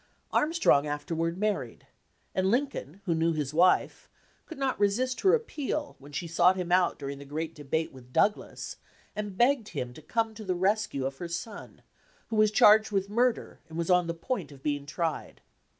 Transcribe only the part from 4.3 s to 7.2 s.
could not resist her appeal when she sought him out during